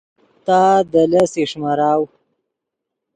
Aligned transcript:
تا 0.45 0.59
دے 0.91 1.03
لس 1.11 1.33
اݰمراؤ 1.41 2.03